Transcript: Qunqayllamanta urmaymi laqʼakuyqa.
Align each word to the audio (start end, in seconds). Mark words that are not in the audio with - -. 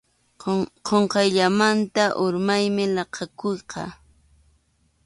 Qunqayllamanta 0.87 2.03
urmaymi 2.23 2.85
laqʼakuyqa. 2.95 3.83